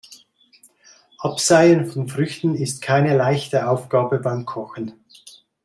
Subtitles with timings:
[1.19, 4.99] Abseien von Früchten ist keine leichte Aufgabe beim Kochen.